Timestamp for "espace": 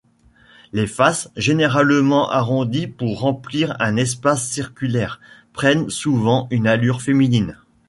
3.97-4.49